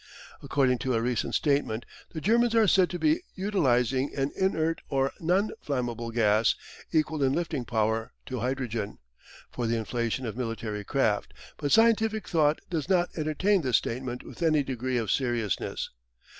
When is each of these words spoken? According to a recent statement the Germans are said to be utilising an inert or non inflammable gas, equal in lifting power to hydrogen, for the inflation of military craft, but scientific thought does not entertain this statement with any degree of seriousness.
According 0.41 0.79
to 0.79 0.95
a 0.95 0.99
recent 1.01 1.35
statement 1.35 1.85
the 2.09 2.21
Germans 2.21 2.55
are 2.55 2.67
said 2.67 2.89
to 2.89 2.97
be 2.97 3.21
utilising 3.35 4.15
an 4.15 4.31
inert 4.35 4.81
or 4.89 5.11
non 5.19 5.51
inflammable 5.51 6.09
gas, 6.09 6.55
equal 6.91 7.21
in 7.21 7.33
lifting 7.33 7.65
power 7.65 8.11
to 8.25 8.39
hydrogen, 8.39 8.97
for 9.51 9.67
the 9.67 9.77
inflation 9.77 10.25
of 10.25 10.35
military 10.35 10.83
craft, 10.83 11.35
but 11.57 11.71
scientific 11.71 12.27
thought 12.27 12.61
does 12.67 12.89
not 12.89 13.09
entertain 13.15 13.61
this 13.61 13.77
statement 13.77 14.23
with 14.23 14.41
any 14.41 14.63
degree 14.63 14.97
of 14.97 15.11
seriousness. 15.11 15.91